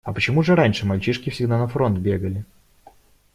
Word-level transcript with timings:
А 0.03 0.13
почему 0.13 0.41
же 0.41 0.55
раньше 0.55 0.87
мальчишки 0.87 1.29
всегда 1.29 1.59
на 1.59 1.67
фронт 1.67 1.99
бегали? 1.99 2.43